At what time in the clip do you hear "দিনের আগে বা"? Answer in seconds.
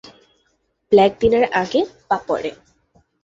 1.19-2.17